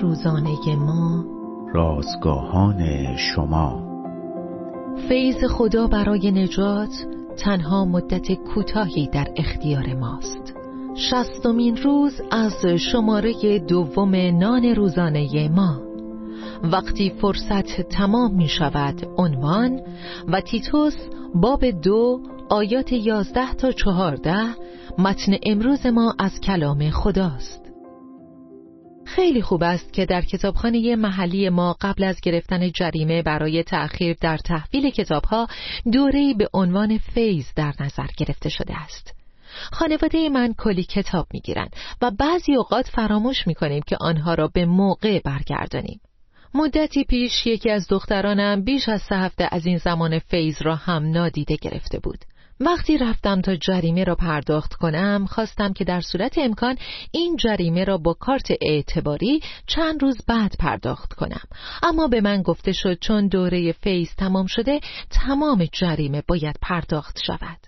[0.00, 1.24] روزانه ما.
[1.74, 3.82] رازگاهان شما.
[5.08, 7.06] فیض خدا برای نجات
[7.36, 10.54] تنها مدت کوتاهی در اختیار ماست.
[10.94, 15.80] شستمین روز از شماره دوم نان روزانه ما.
[16.62, 19.80] وقتی فرصت تمام می شود عنوان
[20.28, 20.96] و تیتوس
[21.34, 24.44] باب دو آیات یازده تا چهارده
[24.98, 27.61] متن امروز ما از کلام خداست.
[29.16, 34.36] خیلی خوب است که در کتابخانه محلی ما قبل از گرفتن جریمه برای تأخیر در
[34.36, 35.48] تحویل کتابها
[35.92, 39.14] دوره‌ای به عنوان فیض در نظر گرفته شده است.
[39.72, 45.20] خانواده من کلی کتاب می‌گیرند و بعضی اوقات فراموش می‌کنیم که آنها را به موقع
[45.24, 46.00] برگردانیم.
[46.54, 51.10] مدتی پیش یکی از دخترانم بیش از سه هفته از این زمان فیض را هم
[51.10, 52.18] نادیده گرفته بود.
[52.66, 56.76] وقتی رفتم تا جریمه را پرداخت کنم خواستم که در صورت امکان
[57.10, 61.42] این جریمه را با کارت اعتباری چند روز بعد پرداخت کنم.
[61.82, 67.58] اما به من گفته شد چون دوره فیز تمام شده تمام جریمه باید پرداخت شود.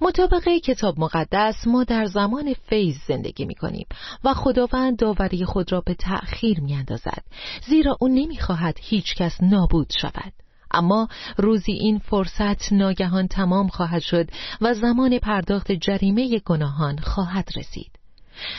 [0.00, 3.86] مطابق کتاب مقدس ما در زمان فیض زندگی می کنیم
[4.24, 7.22] و خداوند داوری خود را به تأخیر می اندازد.
[7.66, 10.32] زیرا او نمی خواهد هیچ کس نابود شود.
[10.74, 14.28] اما روزی این فرصت ناگهان تمام خواهد شد
[14.60, 17.90] و زمان پرداخت جریمه گناهان خواهد رسید.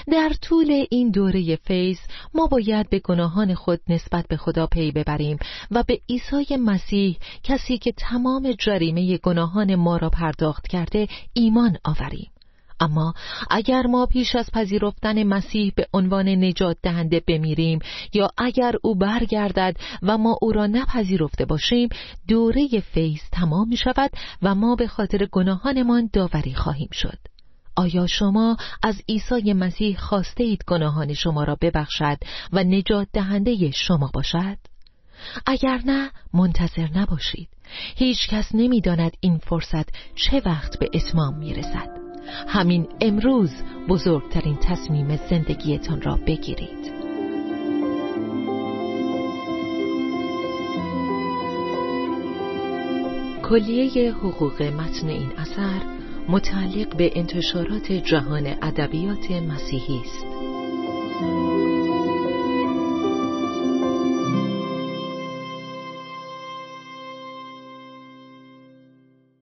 [0.08, 1.98] در طول این دوره فیض
[2.34, 5.38] ما باید به گناهان خود نسبت به خدا پی ببریم
[5.72, 12.32] و به عیسی مسیح کسی که تمام جریمه گناهان ما را پرداخت کرده ایمان آوریم.
[12.80, 13.14] اما
[13.50, 17.80] اگر ما پیش از پذیرفتن مسیح به عنوان نجات دهنده بمیریم
[18.14, 21.90] یا اگر او برگردد و ما او را نپذیرفته باشیم
[22.28, 27.18] دوره فیض تمام می شود و ما به خاطر گناهانمان داوری خواهیم شد.
[27.76, 32.18] آیا شما از عیسی مسیح خواسته اید گناهان شما را ببخشد
[32.54, 34.58] و نجات دهنده شما باشد؟
[35.46, 37.50] اگر نه منتظر نباشید.
[37.96, 42.05] هیچ کس نمی داند این فرصت چه وقت به اتمام می رسد
[42.48, 43.52] همین امروز
[43.88, 46.86] بزرگترین تصمیم زندگیتان را بگیرید.
[53.44, 55.82] کلیه حقوق متن این اثر
[56.30, 60.26] متعلق به انتشارات جهان ادبیات مسیحی است.